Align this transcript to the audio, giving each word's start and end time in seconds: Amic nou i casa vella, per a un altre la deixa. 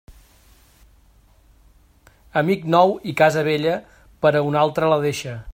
Amic 2.43 2.65
nou 2.77 2.97
i 3.13 3.17
casa 3.23 3.47
vella, 3.51 3.79
per 4.25 4.35
a 4.41 4.45
un 4.51 4.61
altre 4.67 4.95
la 4.95 5.03
deixa. 5.09 5.41